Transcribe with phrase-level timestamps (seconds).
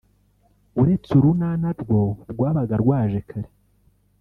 [0.81, 2.01] uretse Urunana rwo
[2.31, 3.49] rwabaga rwaje kare